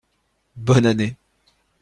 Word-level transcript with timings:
Bonne 0.55 0.87
année. 0.87 1.15